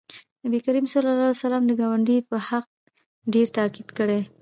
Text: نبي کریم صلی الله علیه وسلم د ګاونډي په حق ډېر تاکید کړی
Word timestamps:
نبي 0.45 0.59
کریم 0.65 0.85
صلی 0.91 1.09
الله 1.11 1.27
علیه 1.27 1.39
وسلم 1.45 1.63
د 1.67 1.71
ګاونډي 1.79 2.17
په 2.29 2.37
حق 2.47 2.67
ډېر 3.33 3.47
تاکید 3.57 3.87
کړی 3.97 4.19